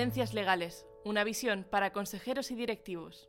[0.00, 3.28] Tendencias Legales, una visión para consejeros y directivos.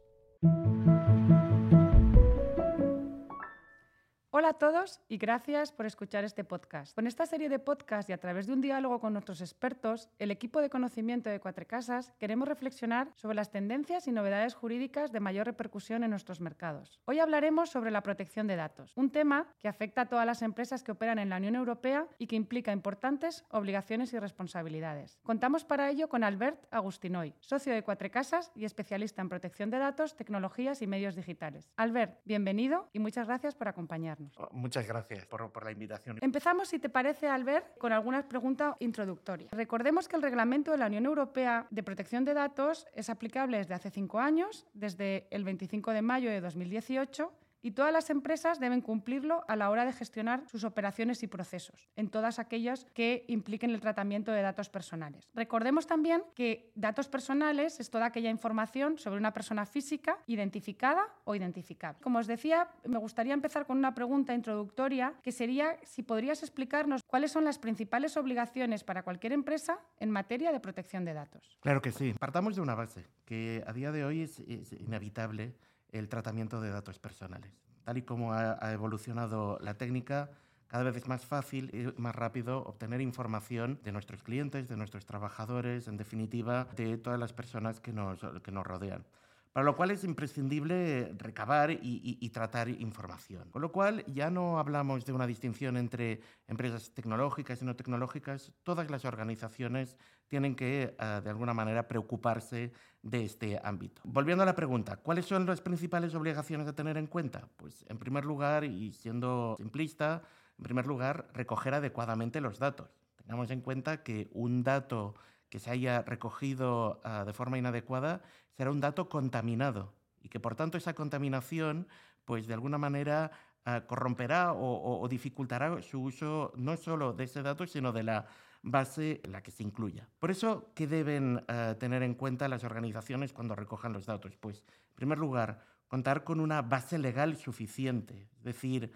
[4.34, 6.96] Hola a todos y gracias por escuchar este podcast.
[6.96, 10.32] Con esta serie de podcasts y a través de un diálogo con nuestros expertos, el
[10.32, 15.20] equipo de conocimiento de Cuatro Casas queremos reflexionar sobre las tendencias y novedades jurídicas de
[15.20, 17.02] mayor repercusión en nuestros mercados.
[17.04, 20.82] Hoy hablaremos sobre la protección de datos, un tema que afecta a todas las empresas
[20.82, 25.20] que operan en la Unión Europea y que implica importantes obligaciones y responsabilidades.
[25.24, 29.80] Contamos para ello con Albert Agustinoy, socio de Cuatro Casas y especialista en protección de
[29.80, 31.70] datos, tecnologías y medios digitales.
[31.76, 34.21] Albert, bienvenido y muchas gracias por acompañarnos.
[34.38, 36.18] Oh, muchas gracias por, por, la invitación.
[36.22, 39.52] Empezamos, si te parece, Albert, con algunas preguntas introductorias.
[39.52, 43.74] Recordemos que el reglamento de la Unión Europea de protección de datos es aplicable desde
[43.74, 47.32] hace cinco años, desde el 25 de mayo de 2018
[47.62, 51.90] y todas las empresas deben cumplirlo a la hora de gestionar sus operaciones y procesos,
[51.96, 55.30] en todas aquellas que impliquen el tratamiento de datos personales.
[55.34, 61.36] Recordemos también que datos personales es toda aquella información sobre una persona física identificada o
[61.36, 62.02] identificable.
[62.02, 67.04] Como os decía, me gustaría empezar con una pregunta introductoria que sería si podrías explicarnos
[67.04, 71.58] cuáles son las principales obligaciones para cualquier empresa en materia de protección de datos.
[71.62, 72.14] Claro que sí.
[72.20, 75.56] Partamos de una base que a día de hoy es, es inevitable
[75.92, 77.52] el tratamiento de datos personales.
[77.84, 80.30] Tal y como ha, evolucionado la técnica,
[80.68, 85.06] cada vez es más fácil y más rápido obtener información de nuestros clientes, de nuestros
[85.06, 89.06] trabajadores, en definitiva, de todas las personas que nos, rodean
[89.52, 93.50] para lo cual es imprescindible recabar y, tratar información.
[93.52, 98.54] Con lo cual ya no hablamos de una distinción entre empresas tecnológicas y no tecnológicas,
[98.64, 102.72] todas las organizaciones tienen que, eh, de alguna manera, preocuparse
[103.02, 104.02] de este ámbito.
[104.06, 107.50] Volviendo a la pregunta, ¿cuáles son las principales obligaciones a tener en cuenta?
[107.58, 110.22] Pues, en primer lugar, y siendo simplista,
[110.58, 112.90] en primer lugar, recoger adecuadamente los datos.
[113.18, 115.16] Tengamos en cuenta que un dato
[115.52, 118.22] que se haya recogido uh, de forma inadecuada
[118.56, 121.88] será un dato contaminado y que por tanto esa contaminación
[122.24, 123.32] pues de alguna manera
[123.68, 128.04] uh, corromperá o, o, o, dificultará su uso no solo de ese dato sino de
[128.04, 128.26] la
[128.64, 130.08] base en la que se incluya.
[130.20, 134.38] Por eso, ¿qué deben uh, tener en cuenta las organizaciones cuando recojan los datos?
[134.38, 138.94] Pues, en primer lugar, contar con una base legal suficiente, es decir,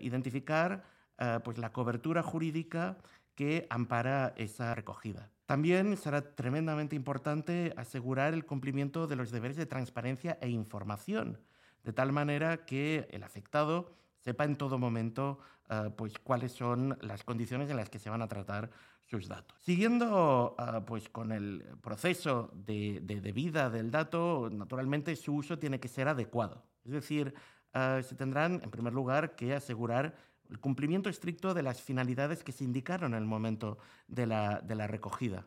[0.00, 0.84] identificar
[1.42, 2.98] pues, la cobertura jurídica
[3.40, 5.30] que ampara esa recogida.
[5.46, 11.38] También será tremendamente importante asegurar el cumplimiento de los deberes de transparencia e información,
[11.82, 15.38] de tal manera que el afectado sepa en todo momento
[15.70, 18.68] uh, pues, cuáles son las condiciones en las que se van a tratar
[19.06, 19.58] sus datos.
[19.62, 25.58] Siguiendo uh, pues, con el proceso de, de, de, vida del dato, naturalmente su uso
[25.58, 26.62] tiene que ser adecuado.
[26.84, 27.32] Es decir,
[27.74, 30.14] uh, se tendrán, en primer lugar, que asegurar
[30.50, 33.78] el cumplimiento estricto de las finalidades que se indicaron en el momento
[34.08, 35.46] de la, recogida,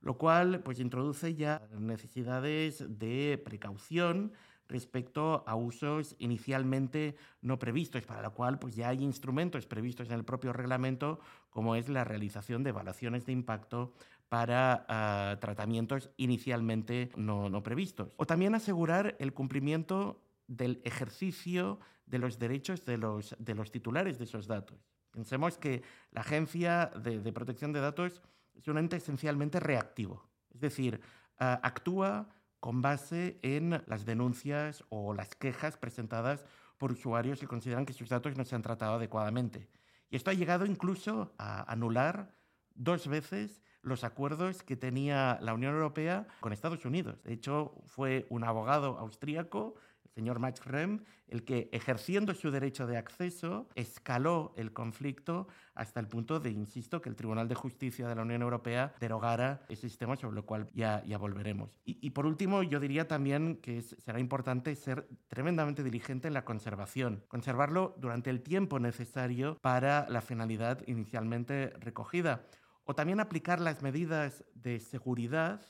[0.00, 4.32] lo cual pues, introduce ya necesidades de precaución
[4.68, 10.14] respecto a usos inicialmente no previstos, para lo cual pues, ya hay instrumentos previstos en
[10.14, 11.20] el propio reglamento,
[11.50, 13.94] como es la realización de evaluaciones de impacto
[14.28, 18.08] para uh, tratamientos inicialmente no, no previstos.
[18.16, 24.18] O también asegurar el cumplimiento del ejercicio de los derechos de los, de los titulares
[24.18, 24.78] de esos datos.
[25.10, 28.22] Pensemos que la Agencia de, Protección de Datos
[28.54, 31.00] es un ente esencialmente reactivo, es decir,
[31.40, 32.28] uh, actúa
[32.60, 36.44] con base en las denuncias o las quejas presentadas
[36.78, 39.68] por usuarios que consideran que sus datos no se han tratado adecuadamente.
[40.10, 42.34] Y esto ha llegado incluso a anular
[42.74, 47.22] dos veces los acuerdos que tenía la Unión Europea con Estados Unidos.
[47.22, 49.76] De hecho, fue un abogado austríaco
[50.16, 50.62] señor Max
[51.28, 57.02] el que, ejerciendo su derecho de acceso, escaló el conflicto hasta el punto de, insisto,
[57.02, 60.70] que el Tribunal de Justicia de la Unión Europea derogara ese sistema, sobre lo cual
[60.72, 61.78] ya, volveremos.
[61.84, 67.22] Y, por último, yo diría también que será importante ser tremendamente diligente en la conservación,
[67.28, 72.46] conservarlo durante el tiempo necesario para la finalidad inicialmente recogida,
[72.84, 75.60] o también aplicar las medidas de seguridad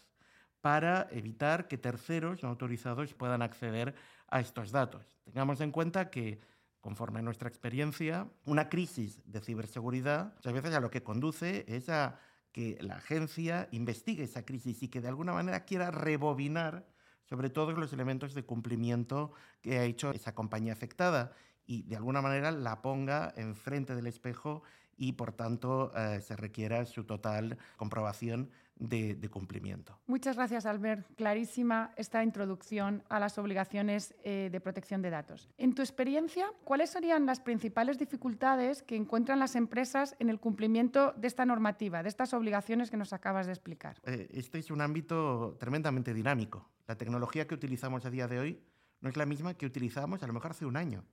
[0.66, 3.94] para evitar que terceros no autorizados puedan acceder
[4.26, 5.16] a estos datos.
[5.22, 6.40] Tengamos en cuenta que,
[6.80, 11.88] conforme a nuestra experiencia, una crisis de ciberseguridad muchas veces a lo que conduce es
[11.88, 12.18] a
[12.50, 16.84] que la agencia investigue esa crisis y que de alguna manera quiera rebobinar
[17.22, 19.30] sobre todos los elementos de cumplimiento
[19.62, 21.30] que ha hecho esa compañía afectada
[21.64, 24.64] y de alguna manera la ponga enfrente del espejo
[24.96, 29.98] y por tanto eh, se requiera su total comprobación de, cumplimiento.
[30.06, 31.06] Muchas gracias, Albert.
[31.16, 35.48] Clarísima esta introducción a las obligaciones eh, de protección de datos.
[35.56, 41.12] En tu experiencia, ¿cuáles serían las principales dificultades que encuentran las empresas en el cumplimiento
[41.16, 43.96] de esta normativa, de estas obligaciones que nos acabas de explicar?
[44.04, 46.68] Eh, este es un ámbito tremendamente dinámico.
[46.86, 48.60] La tecnología que utilizamos a día de hoy
[49.00, 51.04] no es la misma que utilizábamos a lo mejor hace un año.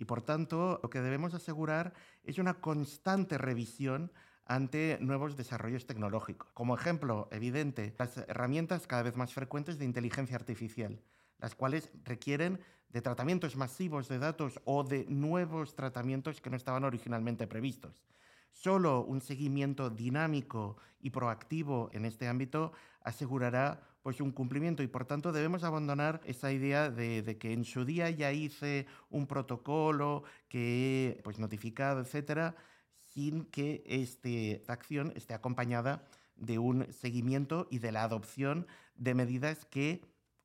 [0.00, 1.92] Y por tanto, lo que debemos asegurar
[2.24, 4.10] es una constante revisión
[4.46, 6.50] ante nuevos desarrollos tecnológicos.
[6.52, 11.02] Como ejemplo evidente, las herramientas cada vez más frecuentes de inteligencia artificial,
[11.38, 16.84] las cuales requieren de tratamientos masivos de datos o de nuevos tratamientos que no estaban
[16.84, 18.02] originalmente previstos.
[18.50, 24.82] Solo un seguimiento dinámico y proactivo en este ámbito asegurará pues un cumplimiento.
[24.82, 29.26] Y por tanto debemos abandonar esa idea de, que en su día ya hice un
[29.26, 32.56] protocolo que he pues, notificado, etcétera,
[32.96, 36.04] sin que esta acción esté acompañada
[36.36, 40.02] de un seguimiento y de la adopción de medidas que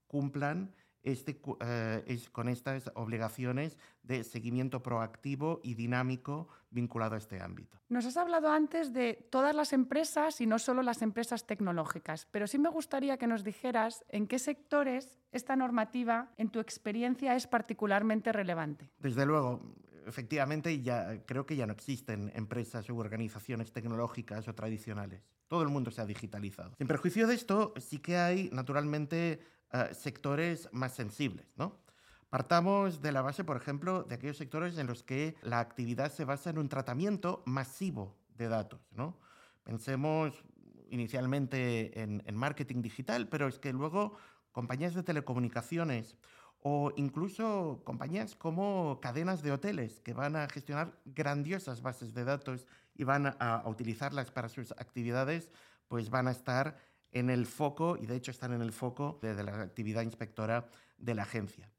[0.08, 0.74] cumplan
[1.06, 7.80] este, eh, con estas obligaciones de seguimiento proactivo y dinámico vinculado a este ámbito.
[7.90, 12.48] Nos has hablado antes de todas las empresas y no solo las empresas tecnológicas, pero
[12.48, 17.48] sí me gustaría que nos dijeras en qué sectores esta normativa, en tu experiencia, es
[17.48, 18.90] particularmente relevante.
[19.00, 19.62] Desde luego,
[20.06, 25.22] efectivamente ya creo que ya no existen empresas u organizaciones tecnológicas o tradicionales.
[25.48, 26.74] Todo el mundo se ha digitalizado.
[26.78, 29.40] Sin perjuicio de esto, sí que hay naturalmente
[29.76, 31.84] eh, sectores más sensibles, ¿no?
[32.30, 36.24] Partamos de la base, por ejemplo, de aquellos sectores en los que la actividad se
[36.24, 39.18] basa en un tratamiento masivo de datos, ¿no?
[39.64, 40.46] Pensemos
[40.90, 44.18] inicialmente en, en marketing digital, pero es que luego
[44.54, 46.16] compañías de telecomunicaciones
[46.60, 52.66] o incluso compañías como cadenas de hoteles que van a gestionar grandiosas bases de datos
[52.96, 55.52] y van a, a, utilizarlas para sus actividades,
[55.90, 56.78] pues van a estar
[57.16, 60.68] en el foco, y de hecho están en el foco de, la actividad inspectora
[60.98, 61.72] de la agencia.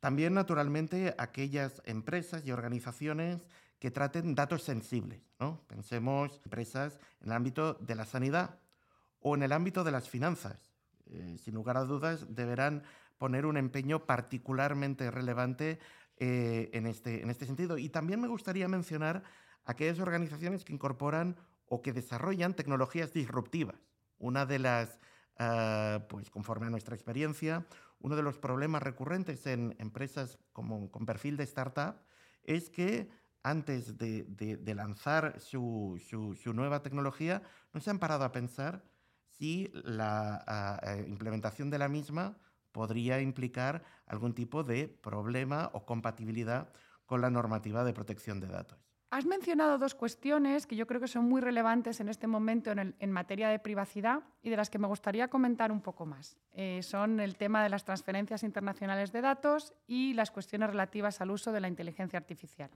[0.00, 3.48] También, naturalmente, aquellas empresas y organizaciones
[3.78, 5.20] que traten datos sensibles.
[5.38, 5.60] ¿no?
[5.68, 8.58] Pensemos empresas en el ámbito de la sanidad
[9.20, 10.58] o en el ámbito de las finanzas.
[11.06, 12.82] Eh, sin lugar a dudas, deberán
[13.16, 15.78] poner un empeño particularmente relevante
[16.16, 17.78] eh, en, este, en este sentido.
[17.78, 19.22] Y también me gustaría mencionar
[19.64, 23.89] aquellas organizaciones que incorporan o que desarrollan tecnologías disruptivas.
[24.20, 25.00] Una de las,
[25.38, 27.66] ah, pues conforme a nuestra experiencia,
[27.98, 31.96] uno de los problemas recurrentes en empresas como, con perfil de startup
[32.44, 33.10] es que
[33.42, 35.98] antes de, lanzar su,
[36.54, 38.84] nueva tecnología no se han parado a pensar
[39.26, 42.38] si la ah, eh, implementación de la misma
[42.72, 46.72] podría implicar algún tipo de problema o compatibilidad
[47.06, 48.89] con la normativa de protección de datos.
[49.10, 53.10] Has mencionado dos cuestiones que yo creo que son muy relevantes en este momento en,
[53.10, 56.36] materia de privacidad y de las que me gustaría comentar un poco más.
[56.52, 61.32] Eh, son el tema de las transferencias internacionales de datos y las cuestiones relativas al
[61.32, 62.70] uso de la inteligencia artificial.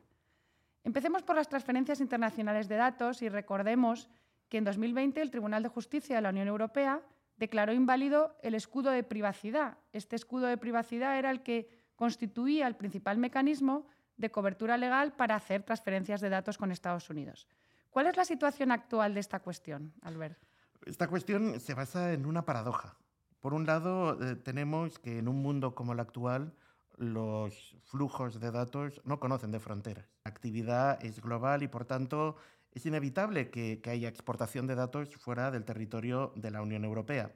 [0.83, 4.09] Empecemos por las transferencias internacionales de datos y recordemos
[4.49, 7.01] que en 2020 el Tribunal de Justicia de la Unión Europea
[7.37, 9.79] declaró inválido el escudo de privacidad.
[9.93, 15.37] Este escudo de privacidad era el que constituía el principal mecanismo de cobertura legal para
[15.37, 17.49] hacer transferencias de datos con Estados Unidos.
[17.91, 20.37] ¿Cuál es la situación actual de esta cuestión, Albert?
[20.85, 22.97] Esta cuestión se basa en una paradoja.
[23.41, 26.55] Por un lado, eh, tenemos que en un mundo como el actual,
[26.97, 30.06] los flujos de datos no conocen de fronteras.
[30.25, 32.37] La actividad es global y, por tanto,
[32.73, 37.33] es inevitable que, haya exportación de datos fuera del territorio de la Unión Europea.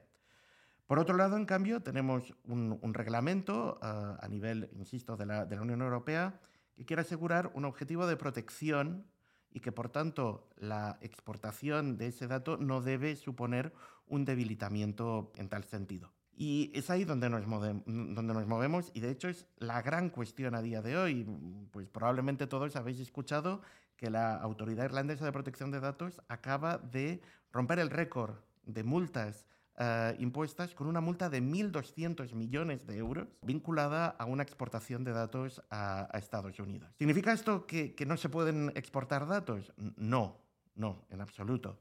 [0.87, 5.81] Por otro lado, en cambio, tenemos un, reglamento eh, a nivel, insisto, de la Unión
[5.81, 6.39] Europea
[6.79, 9.05] que quiere asegurar un objetivo de protección
[9.51, 13.73] y que, por tanto, la exportación de ese dato no debe suponer
[14.07, 16.13] un debilitamiento en tal sentido.
[16.37, 20.55] Y es ahí donde nos, donde nos movemos y de hecho es la gran cuestión
[20.55, 21.27] a día de hoy.
[21.71, 23.61] Pues probablemente todos habéis escuchado
[23.97, 27.21] que la Autoridad Irlandesa de Protección de Datos acaba de
[27.51, 29.45] romper el récord de multas
[29.81, 35.13] eh, impuestas con una multa de 1.200 millones de euros vinculada a una exportación de
[35.13, 36.93] datos a, Estados Unidos.
[36.97, 39.71] ¿Significa esto que, no se pueden exportar datos?
[39.77, 40.37] No,
[40.75, 41.79] no, en absoluto.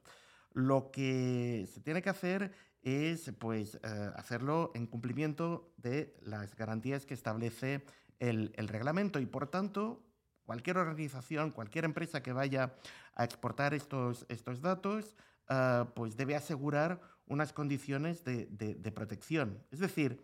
[0.52, 2.52] Lo que se tiene que hacer
[2.82, 7.84] es pues, eh, hacerlo en cumplimiento de las garantías que establece
[8.20, 10.06] el, reglamento y, por tanto,
[10.44, 12.76] cualquier organización, cualquier empresa que vaya
[13.16, 15.16] a exportar estos, estos datos,
[15.48, 19.62] eh, pues debe asegurar unas condiciones de, protección.
[19.70, 20.22] Es decir,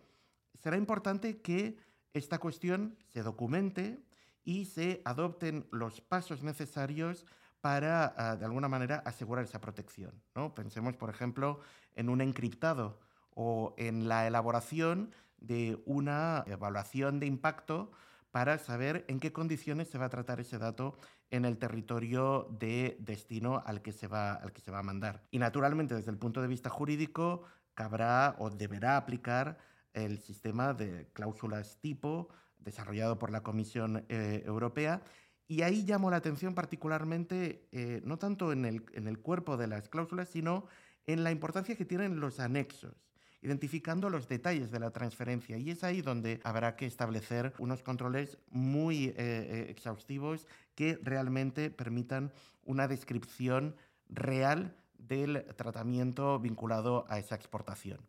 [0.59, 1.77] será importante que
[2.13, 3.99] esta cuestión se documente
[4.43, 7.25] y se adopten los pasos necesarios
[7.61, 10.21] para, ah, de alguna manera, asegurar esa protección.
[10.35, 10.53] ¿no?
[10.53, 11.61] Pensemos, por ejemplo,
[11.95, 12.99] en un encriptado
[13.31, 17.91] o en la elaboración de una evaluación de impacto
[18.35, 20.97] para saber en qué condiciones se va a tratar ese dato
[21.29, 25.23] en el territorio de destino al que se va, al que se va a mandar.
[25.31, 27.43] Y naturalmente, desde el punto de vista jurídico,
[27.75, 29.57] cabrá o deberá aplicar
[29.93, 32.27] el sistema de cláusulas tipo
[32.59, 35.01] desarrollado por la Comisión eh, Europea
[35.47, 39.67] y ahí llamo la atención particularmente, eh, no tanto en el, en el cuerpo de
[39.67, 40.65] las cláusulas, sino
[41.07, 43.14] en la importancia que tienen los anexos
[43.45, 45.57] identificando los detalles de la transferencia.
[45.57, 51.69] Y es ahí donde habrá que establecer unos controles muy eh, eh, exhaustivos que realmente
[51.69, 52.33] permitan
[52.63, 53.75] una descripción
[54.09, 57.99] real del tratamiento vinculado a esa exportación.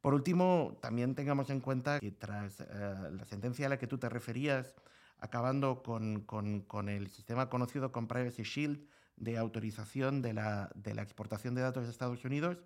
[0.00, 4.08] Por último, también tengamos en cuenta que tras la sentencia a la que tú te
[4.08, 4.74] referías,
[5.18, 11.84] acabando con, el sistema conocido como Privacy Shield de autorización de la, exportación de datos
[11.84, 12.58] de Estados Unidos,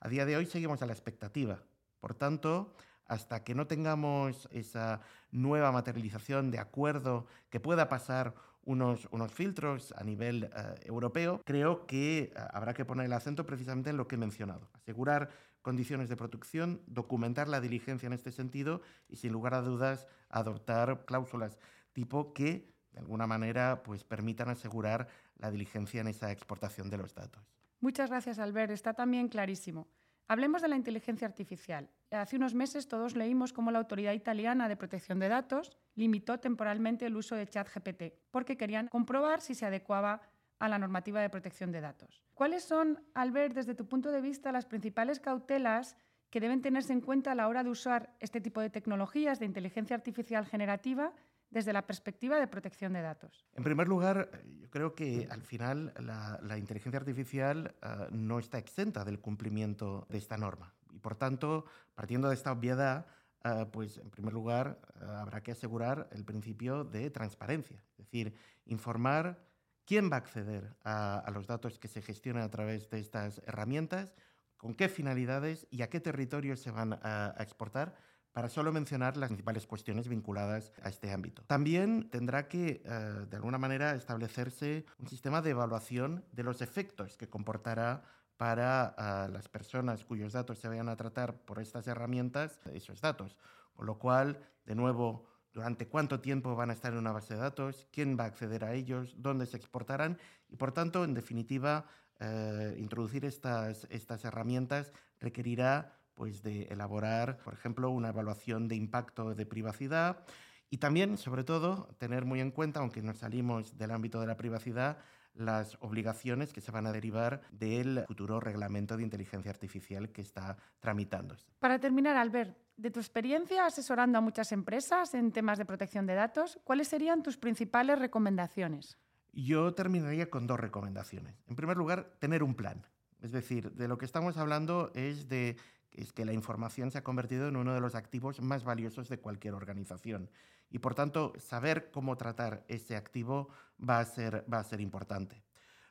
[0.00, 1.62] a día de hoy seguimos a la expectativa.
[2.00, 2.72] Por tanto,
[3.06, 5.00] hasta que no tengamos esa
[5.30, 10.50] nueva materialización de acuerdo que pueda pasar unos, filtros a nivel eh,
[10.84, 14.68] europeo, creo que eh, habrá que poner el acento precisamente en lo que he mencionado.
[14.74, 15.30] Asegurar
[15.62, 21.04] condiciones de protección, documentar la diligencia en este sentido y, sin lugar a dudas, adoptar
[21.06, 21.58] cláusulas
[21.94, 27.14] tipo que, de alguna manera, pues permitan asegurar la diligencia en esa exportación de los
[27.14, 27.57] datos.
[27.80, 28.72] Muchas gracias, Albert.
[28.72, 29.88] Está también clarísimo.
[30.26, 31.88] Hablemos de la inteligencia artificial.
[32.10, 37.06] Hace unos meses todos leímos cómo la Autoridad Italiana de Protección de Datos limitó temporalmente
[37.06, 40.20] el uso de ChatGPT porque querían comprobar si se adecuaba
[40.58, 42.22] a la normativa de protección de datos.
[42.34, 45.96] ¿Cuáles son, Albert, desde tu punto de vista, las principales cautelas
[46.30, 49.46] que deben tenerse en cuenta a la hora de usar este tipo de tecnologías de
[49.46, 51.14] inteligencia artificial generativa
[51.50, 53.46] desde la perspectiva de protección de datos?
[53.54, 59.04] En primer lugar, yo creo que al final la, inteligencia artificial ah, no está exenta
[59.04, 60.74] del cumplimiento de esta norma.
[60.92, 61.64] Y por tanto,
[61.94, 63.06] partiendo de esta obviedad,
[63.42, 68.34] ah, pues en primer lugar ah, habrá que asegurar el principio de transparencia, es decir,
[68.66, 69.38] informar
[69.84, 74.14] quién va a acceder a, los datos que se gestionan a través de estas herramientas,
[74.58, 77.94] con qué finalidades y a qué territorios se van a exportar
[78.38, 81.42] para solo mencionar las principales cuestiones vinculadas a este ámbito.
[81.48, 87.16] También tendrá que, eh, de alguna manera, establecerse un sistema de evaluación de los efectos
[87.16, 88.04] que comportará
[88.36, 93.36] para eh, las personas cuyos datos se vayan a tratar por estas herramientas esos datos.
[93.74, 97.40] Con lo cual, de nuevo, durante cuánto tiempo van a estar en una base de
[97.40, 100.16] datos, quién va a acceder a ellos, dónde se exportarán
[100.48, 101.86] y, por tanto, en definitiva,
[102.20, 109.36] eh, introducir estas, estas herramientas requerirá pues, de elaborar, por ejemplo, una evaluación de impacto
[109.36, 110.24] de privacidad
[110.68, 114.36] y también, sobre todo, tener muy en cuenta, aunque nos salimos del ámbito de la
[114.36, 114.98] privacidad,
[115.34, 120.56] las obligaciones que se van a derivar del futuro reglamento de inteligencia artificial que está
[120.80, 121.46] tramitándose.
[121.60, 126.14] Para terminar, Albert, de tu experiencia asesorando a muchas empresas en temas de protección de
[126.14, 128.98] datos, ¿cuáles serían tus principales recomendaciones?
[129.32, 131.44] Yo terminaría con dos recomendaciones.
[131.46, 132.84] En primer lugar, tener un plan.
[133.20, 135.56] Es decir, de lo que estamos hablando es de
[135.92, 139.18] es que la información se ha convertido en uno de los activos más valiosos de
[139.18, 140.30] cualquier organización.
[140.70, 145.42] Y por tanto, saber cómo tratar ese activo va a ser, va a ser importante.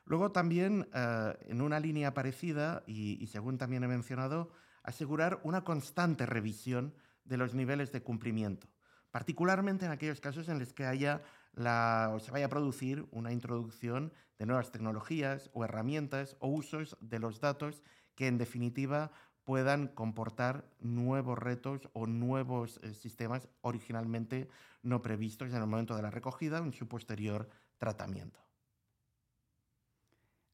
[0.04, 4.50] Luego también, eh, en una línea parecida, y, según también he mencionado,
[4.82, 8.68] asegurar una constante revisión de los niveles de cumplimiento,
[9.10, 13.32] particularmente en aquellos casos en los que haya la, o se vaya a producir una
[13.32, 17.82] introducción de nuevas tecnologías o herramientas o usos de los datos
[18.14, 19.12] que en definitiva
[19.48, 24.46] puedan comportar nuevos retos o nuevos eh, sistemas originalmente
[24.82, 28.38] no previstos en el momento de la recogida o en su posterior tratamiento.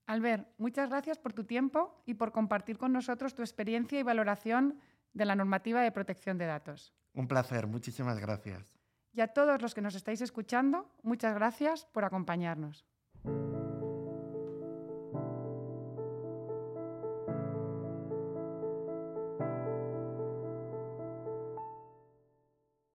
[0.07, 4.79] Albert, muchas gracias por tu tiempo y por compartir con nosotros tu experiencia y valoración
[5.13, 6.95] de la normativa de protección de datos.
[7.15, 8.79] Un placer, muchísimas gracias.
[9.13, 12.87] Y a todos los que nos estáis escuchando, muchas gracias por acompañarnos.